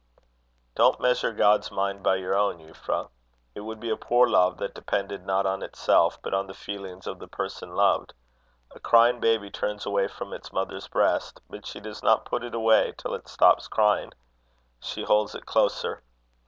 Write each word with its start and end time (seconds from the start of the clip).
"Don't 0.73 0.99
measure 0.99 1.31
God's 1.31 1.69
mind 1.69 2.01
by 2.01 2.15
your 2.15 2.33
own, 2.33 2.57
Euphra. 2.57 3.11
It 3.53 3.59
would 3.59 3.79
be 3.79 3.91
a 3.91 3.95
poor 3.95 4.27
love 4.27 4.57
that 4.57 4.73
depended 4.73 5.27
not 5.27 5.45
on 5.45 5.61
itself, 5.61 6.19
but 6.23 6.33
on 6.33 6.47
the 6.47 6.55
feelings 6.55 7.05
of 7.05 7.19
the 7.19 7.27
person 7.27 7.75
loved. 7.75 8.15
A 8.71 8.79
crying 8.79 9.19
baby 9.19 9.51
turns 9.51 9.85
away 9.85 10.07
from 10.07 10.33
its 10.33 10.51
mother's 10.51 10.87
breast, 10.87 11.39
but 11.51 11.67
she 11.67 11.79
does 11.79 12.01
not 12.01 12.25
put 12.25 12.43
it 12.43 12.55
away 12.55 12.95
till 12.97 13.13
it 13.13 13.27
stops 13.27 13.67
crying. 13.67 14.11
She 14.79 15.03
holds 15.03 15.35
it 15.35 15.45
closer. 15.45 16.01